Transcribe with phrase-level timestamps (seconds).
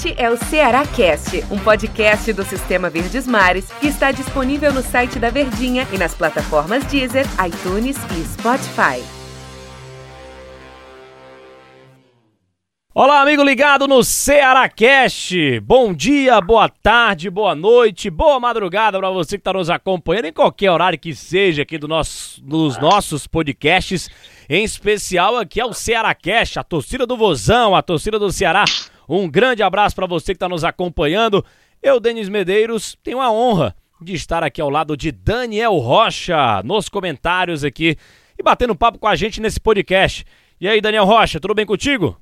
[0.00, 4.80] Este é o Ceará Cast, um podcast do Sistema Verdes Mares que está disponível no
[4.80, 9.04] site da Verdinha e nas plataformas Deezer, iTunes e Spotify.
[12.94, 15.60] Olá, amigo ligado no Ceará Cast.
[15.60, 20.32] Bom dia, boa tarde, boa noite, boa madrugada para você que está nos acompanhando em
[20.32, 24.08] qualquer horário que seja aqui do nosso, dos nossos podcasts.
[24.48, 28.64] Em especial aqui é o Ceará Cast, a torcida do Vozão, a torcida do Ceará.
[29.12, 31.44] Um grande abraço para você que está nos acompanhando.
[31.82, 36.88] Eu, Denis Medeiros, tenho a honra de estar aqui ao lado de Daniel Rocha nos
[36.88, 37.96] comentários aqui
[38.38, 40.24] e batendo papo com a gente nesse podcast.
[40.60, 42.16] E aí, Daniel Rocha, tudo bem contigo?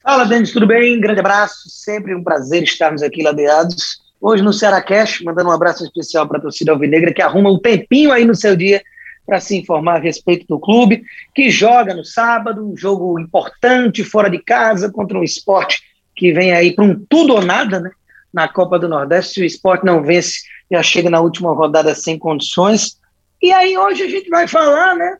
[0.00, 1.00] Fala, Denis, tudo bem?
[1.00, 1.68] Grande abraço.
[1.68, 4.00] Sempre um prazer estarmos aqui ladeados.
[4.20, 7.58] Hoje no Ceará Cash, mandando um abraço especial para a torcida alvinegra que arruma um
[7.58, 8.80] tempinho aí no seu dia
[9.30, 14.28] para se informar a respeito do clube, que joga no sábado, um jogo importante fora
[14.28, 15.84] de casa contra um esporte
[16.16, 17.92] que vem aí para um tudo ou nada, né?
[18.34, 22.18] Na Copa do Nordeste, se o esporte não vence, já chega na última rodada sem
[22.18, 22.98] condições.
[23.40, 25.16] E aí hoje a gente vai falar, né?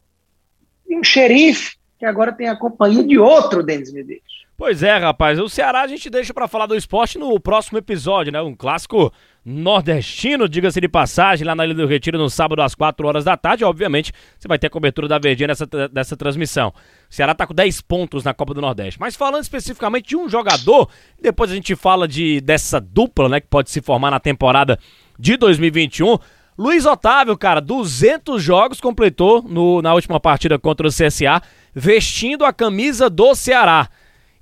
[0.88, 4.29] De um xerife que agora tem a companhia de outro Denis Medeiros.
[4.60, 5.38] Pois é, rapaz.
[5.38, 8.42] O Ceará a gente deixa para falar do esporte no próximo episódio, né?
[8.42, 9.10] Um clássico
[9.42, 13.38] nordestino, diga-se de passagem, lá na Ilha do Retiro no sábado às 4 horas da
[13.38, 13.64] tarde.
[13.64, 16.74] Obviamente, você vai ter a cobertura da Verdinha nessa, nessa transmissão.
[17.08, 19.00] O Ceará tá com 10 pontos na Copa do Nordeste.
[19.00, 23.48] Mas falando especificamente de um jogador, depois a gente fala de dessa dupla, né, que
[23.48, 24.78] pode se formar na temporada
[25.18, 26.18] de 2021.
[26.58, 31.40] Luiz Otávio, cara, 200 jogos completou no, na última partida contra o CSA,
[31.74, 33.88] vestindo a camisa do Ceará.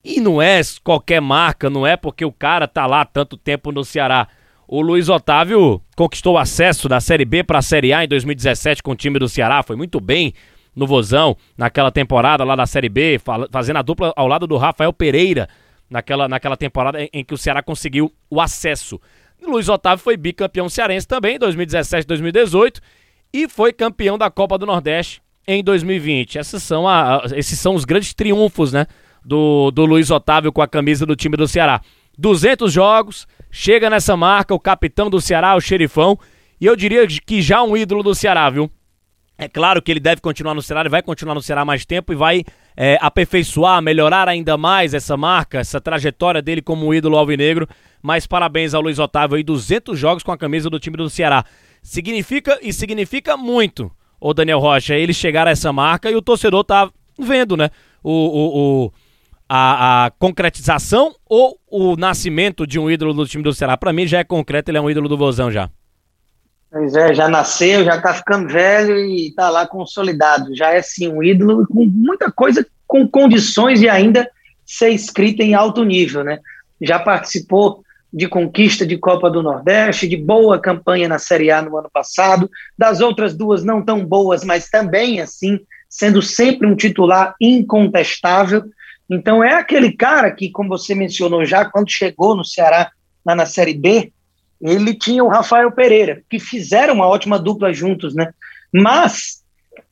[0.05, 3.85] E não é qualquer marca, não é porque o cara tá lá tanto tempo no
[3.85, 4.29] Ceará.
[4.67, 8.93] O Luiz Otávio conquistou acesso da Série B para a Série A em 2017 com
[8.93, 10.35] o time do Ceará, foi muito bem
[10.77, 14.93] no Vozão naquela temporada lá da Série B, fazendo a dupla ao lado do Rafael
[14.93, 15.49] Pereira
[15.91, 19.01] naquela, naquela temporada em, em que o Ceará conseguiu o acesso.
[19.43, 22.81] O Luiz Otávio foi bicampeão cearense também em 2017 2018
[23.33, 26.39] e foi campeão da Copa do Nordeste em 2020.
[26.39, 28.87] Esses são, a, esses são os grandes triunfos, né?
[29.29, 31.83] Do, do Luiz Otávio com a camisa do time do Ceará.
[32.17, 36.19] 200 jogos, chega nessa marca o capitão do Ceará, o xerifão,
[36.59, 38.71] e eu diria que já um ídolo do Ceará, viu?
[39.37, 42.11] É claro que ele deve continuar no Ceará, ele vai continuar no Ceará mais tempo
[42.11, 42.43] e vai
[42.75, 47.69] é, aperfeiçoar, melhorar ainda mais essa marca, essa trajetória dele como ídolo alvinegro.
[48.03, 51.45] Mas parabéns ao Luiz Otávio aí, 200 jogos com a camisa do time do Ceará.
[51.83, 56.65] Significa e significa muito, o Daniel Rocha, ele chegar a essa marca e o torcedor
[56.65, 56.91] tá
[57.21, 57.71] vendo, né?
[58.03, 58.93] o, o, o
[59.49, 63.77] a, a, concretização ou o nascimento de um ídolo do time do Ceará?
[63.77, 65.71] Para mim já é concreto, ele é um ídolo do Vozão já.
[66.71, 70.55] Pois é, já nasceu, já tá ficando velho e tá lá consolidado.
[70.55, 74.29] Já é sim um ídolo com muita coisa, com condições de ainda
[74.67, 76.39] ser escrita em alto nível, né?
[76.81, 77.83] Já participou
[78.13, 82.51] de conquista de Copa do Nordeste, de boa campanha na Série A no ano passado,
[82.77, 88.65] das outras duas não tão boas, mas também assim, sendo sempre um titular incontestável.
[89.11, 92.91] Então é aquele cara que, como você mencionou já, quando chegou no Ceará,
[93.25, 94.13] lá na Série B,
[94.61, 98.33] ele tinha o Rafael Pereira, que fizeram uma ótima dupla juntos, né?
[98.73, 99.43] Mas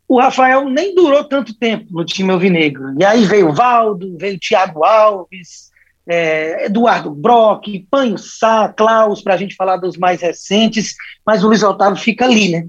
[0.09, 2.95] o Rafael nem durou tanto tempo no time alvinegro.
[2.99, 5.71] E aí veio o Valdo, veio o Thiago Alves,
[6.07, 10.95] é, Eduardo Brock, Panho Sá, Klaus, para a gente falar dos mais recentes,
[11.25, 12.67] mas o Luiz Otávio fica ali, né?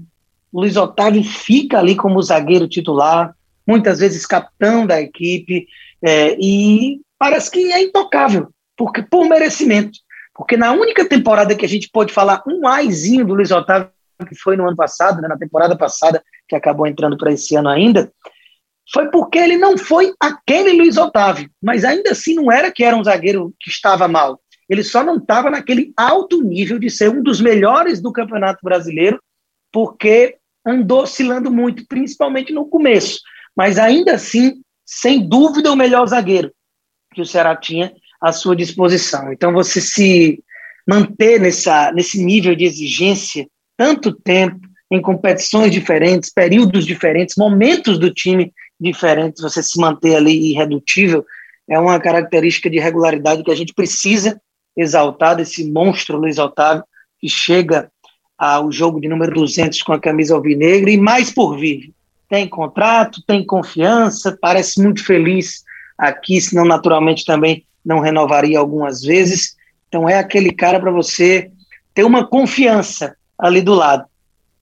[0.52, 3.34] O Luiz Otávio fica ali como zagueiro titular,
[3.66, 5.66] muitas vezes capitão da equipe,
[6.02, 9.98] é, e parece que é intocável, porque por merecimento.
[10.34, 13.90] Porque na única temporada que a gente pode falar um aizinho do Luiz Otávio,
[14.28, 17.68] que foi no ano passado, né, na temporada passada, que acabou entrando para esse ano
[17.68, 18.12] ainda,
[18.92, 22.96] foi porque ele não foi aquele Luiz Otávio, mas ainda assim não era que era
[22.96, 24.40] um zagueiro que estava mal.
[24.68, 29.20] Ele só não estava naquele alto nível de ser um dos melhores do Campeonato Brasileiro,
[29.72, 33.20] porque andou oscilando muito, principalmente no começo.
[33.56, 36.50] Mas ainda assim sem dúvida, o melhor zagueiro
[37.14, 39.30] que o Ceará tinha à sua disposição.
[39.30, 40.42] Então, você se
[40.88, 43.46] manter nessa, nesse nível de exigência
[43.76, 44.58] tanto tempo,
[44.90, 51.22] em competições diferentes, períodos diferentes, momentos do time diferentes, você se manter ali irredutível,
[51.68, 54.40] é uma característica de regularidade que a gente precisa
[54.74, 56.82] exaltar desse monstro Luiz Otávio,
[57.20, 57.92] que chega
[58.38, 61.92] ao jogo de número 200 com a camisa alvinegra e mais por vir
[62.28, 65.64] tem contrato, tem confiança, parece muito feliz
[65.96, 69.56] aqui, senão naturalmente também não renovaria algumas vezes.
[69.88, 71.50] Então é aquele cara para você
[71.94, 74.04] ter uma confiança ali do lado.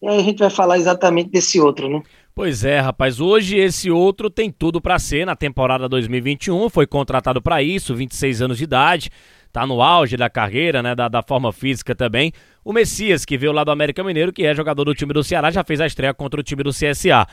[0.01, 2.03] E aí a gente vai falar exatamente desse outro, né?
[2.35, 3.19] Pois é, rapaz.
[3.19, 6.69] Hoje esse outro tem tudo para ser na temporada 2021.
[6.69, 9.11] Foi contratado para isso, 26 anos de idade.
[9.51, 10.95] Tá no auge da carreira, né?
[10.95, 12.31] Da, da, forma física também.
[12.63, 15.51] O Messias, que veio lá do América Mineiro, que é jogador do time do Ceará,
[15.51, 17.27] já fez a estreia contra o time do CSA.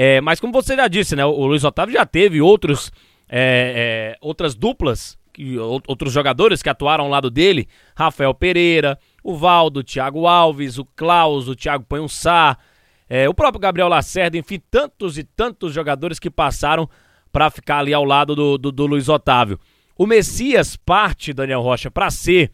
[0.00, 1.26] É, mas como você já disse, né?
[1.26, 2.92] O Luiz Otávio já teve outros,
[3.28, 7.66] é, é, outras duplas, que, outros jogadores que atuaram ao lado dele.
[7.96, 12.56] Rafael Pereira, o Valdo, o Thiago Alves, o Klaus, o Thiago Panhussá.
[13.08, 16.88] É, o próprio Gabriel Lacerda, enfim, tantos e tantos jogadores que passaram
[17.32, 19.58] para ficar ali ao lado do, do, do, Luiz Otávio.
[19.96, 22.52] O Messias parte, Daniel Rocha, para ser,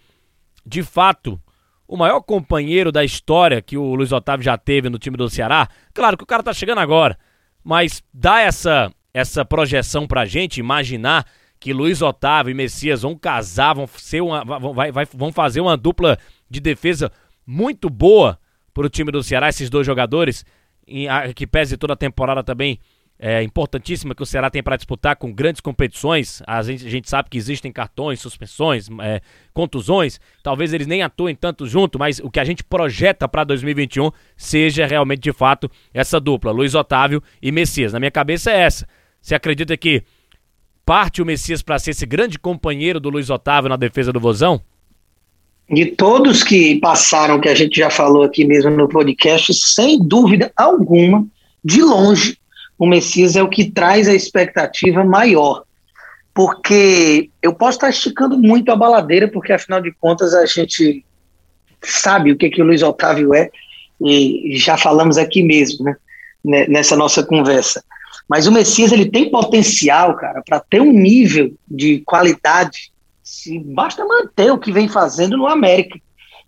[0.64, 1.38] de fato,
[1.86, 5.68] o maior companheiro da história que o Luiz Otávio já teve no time do Ceará.
[5.92, 7.18] Claro que o cara tá chegando agora,
[7.64, 11.26] mas dá essa, essa projeção pra gente, imaginar
[11.58, 15.76] que Luiz Otávio e Messias vão casar, vão, ser uma, vai, vai, vão fazer uma
[15.76, 16.18] dupla
[16.48, 17.10] de defesa
[17.46, 18.38] muito boa
[18.74, 20.44] para o time do Ceará, esses dois jogadores,
[20.86, 22.78] em, a, que pese toda a temporada também
[23.18, 26.42] é, importantíssima que o Ceará tem para disputar com grandes competições.
[26.46, 29.20] A gente, a gente, sabe que existem cartões, suspensões, é,
[29.52, 30.20] contusões.
[30.42, 34.86] Talvez eles nem atuem tanto junto, mas o que a gente projeta para 2021 seja
[34.86, 37.92] realmente de fato essa dupla, Luiz Otávio e Messias.
[37.92, 38.86] Na minha cabeça é essa.
[39.20, 40.02] Você acredita que
[40.84, 44.60] parte o Messias para ser esse grande companheiro do Luiz Otávio na defesa do Vozão?
[45.70, 50.52] de todos que passaram, que a gente já falou aqui mesmo no podcast, sem dúvida
[50.56, 51.26] alguma,
[51.64, 52.36] de longe,
[52.78, 55.64] o Messias é o que traz a expectativa maior.
[56.32, 61.04] Porque eu posso estar esticando muito a baladeira, porque afinal de contas a gente
[61.80, 63.50] sabe o que, que o Luiz Otávio é,
[64.00, 65.84] e já falamos aqui mesmo,
[66.44, 67.84] né, nessa nossa conversa.
[68.28, 72.92] Mas o Messias ele tem potencial, cara, para ter um nível de qualidade
[73.22, 75.98] se basta manter o que vem fazendo no América.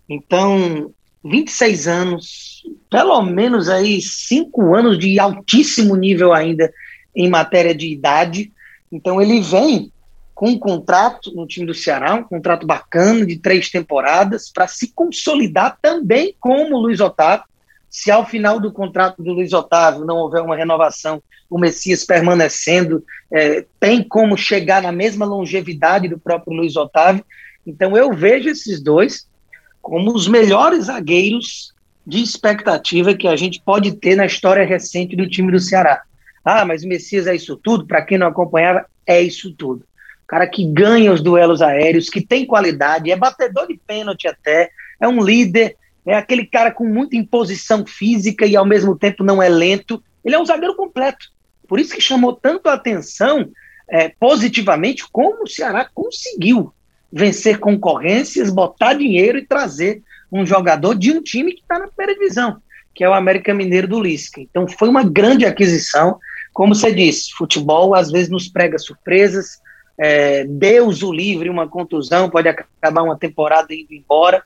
[0.07, 0.93] Então,
[1.25, 2.56] 26 anos,
[2.91, 6.73] pelo menos aí cinco anos de altíssimo nível ainda
[7.15, 8.53] em matéria de idade.
[8.91, 9.93] Então ele vem
[10.35, 14.93] com um contrato no time do Ceará, um contrato bacana de três temporadas, para se
[14.93, 17.47] consolidar também como Luiz Otávio,
[17.89, 23.03] se ao final do contrato do Luiz Otávio não houver uma renovação, o Messias permanecendo,
[23.33, 27.25] é, tem como chegar na mesma longevidade do próprio Luiz Otávio.
[27.67, 29.27] Então eu vejo esses dois
[29.81, 31.73] como os melhores zagueiros
[32.07, 36.03] de expectativa que a gente pode ter na história recente do time do Ceará.
[36.45, 37.87] Ah, mas o Messias é isso tudo?
[37.87, 39.81] Para quem não acompanhava, é isso tudo.
[39.81, 44.71] O cara que ganha os duelos aéreos, que tem qualidade, é batedor de pênalti até,
[45.01, 49.43] é um líder, é aquele cara com muita imposição física e ao mesmo tempo não
[49.43, 50.03] é lento.
[50.25, 51.27] Ele é um zagueiro completo.
[51.67, 53.51] Por isso que chamou tanto a atenção
[53.89, 56.73] é, positivamente como o Ceará conseguiu
[57.13, 62.19] vencer concorrências, botar dinheiro e trazer um jogador de um time que está na primeira
[62.19, 62.57] divisão,
[62.95, 64.41] que é o América Mineiro do Lisca.
[64.41, 66.19] Então foi uma grande aquisição.
[66.53, 69.61] Como você disse, futebol às vezes nos prega surpresas.
[69.99, 74.43] É, Deus o livre, uma contusão, pode acabar uma temporada indo embora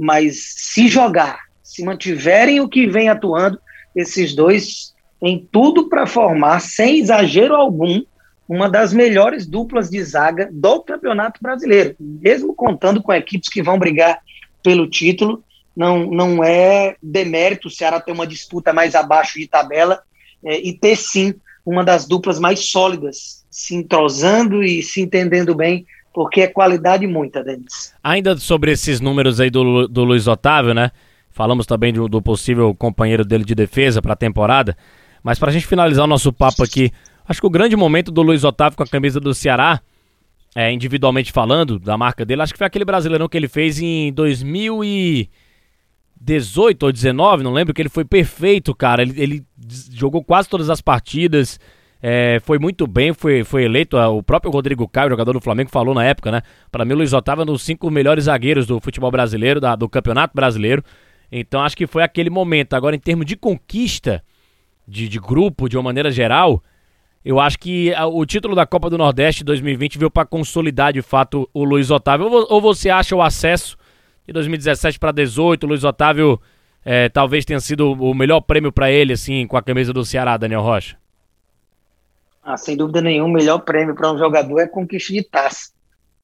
[0.00, 3.60] mas se jogar, se mantiverem o que vem atuando,
[3.94, 8.02] esses dois têm tudo para formar, sem exagero algum,
[8.48, 11.94] uma das melhores duplas de zaga do Campeonato Brasileiro.
[12.00, 14.20] Mesmo contando com equipes que vão brigar
[14.62, 15.42] pelo título,
[15.76, 20.02] não, não é demérito o Ceará ter uma disputa mais abaixo de tabela
[20.44, 21.34] é, e ter sim
[21.64, 27.42] uma das duplas mais sólidas, se entrosando e se entendendo bem porque é qualidade muita,
[27.42, 27.94] Denis.
[28.02, 30.90] Ainda sobre esses números aí do, do Luiz Otávio, né?
[31.30, 34.76] Falamos também do, do possível companheiro dele de defesa para a temporada.
[35.22, 36.90] Mas para a gente finalizar o nosso papo aqui,
[37.28, 39.80] acho que o grande momento do Luiz Otávio com a camisa do Ceará,
[40.54, 44.12] é, individualmente falando, da marca dele, acho que foi aquele brasileirão que ele fez em
[44.12, 49.02] 2018 ou 19, não lembro, que ele foi perfeito, cara.
[49.02, 49.44] Ele, ele
[49.92, 51.58] jogou quase todas as partidas
[52.02, 53.96] é, foi muito bem, foi, foi eleito.
[53.96, 56.42] O próprio Rodrigo Caio, jogador do Flamengo, falou na época, né?
[56.70, 59.76] Para mim, o Luiz Otávio é um dos cinco melhores zagueiros do futebol brasileiro, da,
[59.76, 60.82] do campeonato brasileiro.
[61.30, 62.74] Então, acho que foi aquele momento.
[62.74, 64.24] Agora, em termos de conquista,
[64.88, 66.62] de, de grupo, de uma maneira geral,
[67.24, 71.02] eu acho que a, o título da Copa do Nordeste 2020 veio para consolidar de
[71.02, 72.26] fato o Luiz Otávio.
[72.48, 73.76] Ou, você acha o acesso
[74.26, 76.40] de 2017 para 2018, o Luiz Otávio
[76.84, 80.36] é, talvez tenha sido o melhor prêmio para ele, assim, com a camisa do Ceará,
[80.36, 80.96] Daniel Rocha?
[82.42, 85.72] Ah, sem dúvida nenhuma, o melhor prêmio para um jogador é conquista de taça.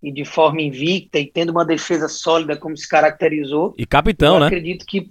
[0.03, 3.75] E de forma invicta e tendo uma defesa sólida como se caracterizou.
[3.77, 4.47] E capitão, eu né?
[4.47, 5.11] acredito que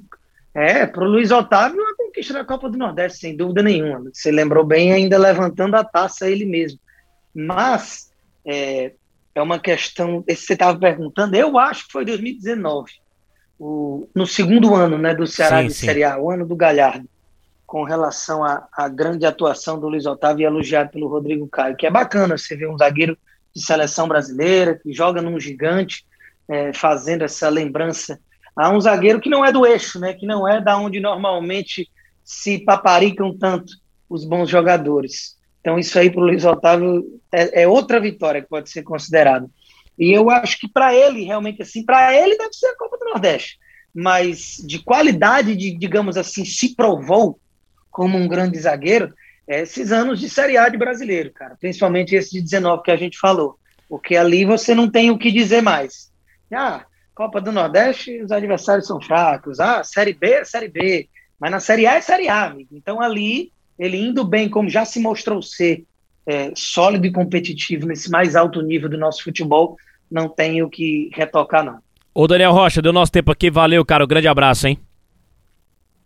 [0.54, 1.82] é, para o Luiz Otávio,
[2.16, 4.10] a conquista da Copa do Nordeste, sem dúvida nenhuma.
[4.14, 6.80] Você lembrou bem, ainda levantando a taça ele mesmo.
[7.34, 8.10] Mas
[8.46, 8.94] é,
[9.34, 12.94] é uma questão, esse você estava perguntando, eu acho que foi 2019,
[13.60, 15.86] o, no segundo ano né, do Ceará sim, de sim.
[15.86, 17.08] Série A, o ano do Galhardo.
[17.66, 21.86] com relação à, à grande atuação do Luiz Otávio e elogiado pelo Rodrigo Caio, que
[21.86, 23.18] é bacana você ver um zagueiro
[23.54, 26.06] de seleção brasileira que joga num gigante,
[26.48, 28.20] é, fazendo essa lembrança
[28.56, 31.90] a um zagueiro que não é do eixo, né, que não é da onde normalmente
[32.26, 33.72] se paparicam tanto
[34.10, 35.38] os bons jogadores.
[35.62, 39.48] Então isso aí para o Luiz Otávio é, é outra vitória que pode ser considerada.
[39.98, 43.06] E eu acho que para ele, realmente assim, para ele deve ser a Copa do
[43.06, 43.60] Nordeste.
[43.94, 47.40] Mas de qualidade, de, digamos assim, se provou
[47.90, 49.14] como um grande zagueiro
[49.48, 51.56] é esses anos de Série A de brasileiro, cara.
[51.56, 53.60] Principalmente esse de 19 que a gente falou.
[53.88, 56.12] Porque ali você não tem o que dizer mais.
[56.52, 59.60] Ah, Copa do Nordeste, os adversários são fracos.
[59.60, 61.08] Ah, Série B Série B.
[61.40, 62.70] Mas na Série A é Série A, amigo.
[62.74, 65.86] Então ali, ele indo bem, como já se mostrou ser
[66.26, 69.78] é, sólido e competitivo nesse mais alto nível do nosso futebol,
[70.10, 71.80] não tem o que retocar, não.
[72.14, 74.06] Ô Daniel Rocha, deu nosso tempo aqui, valeu, cara.
[74.06, 74.80] Um grande abraço, hein?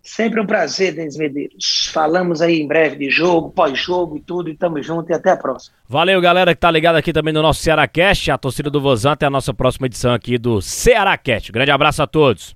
[0.02, 1.92] Sempre um prazer, Denis Medeiros.
[1.94, 5.38] Falamos aí em breve de jogo, pós-jogo e tudo, e tamo junto e até a
[5.38, 5.76] próxima.
[5.88, 9.12] Valeu, galera que tá ligado aqui também no nosso Ceará Cast, a torcida do Vozão,
[9.12, 11.52] até a nossa próxima edição aqui do Ceará Cast.
[11.52, 12.56] Grande abraço a todos.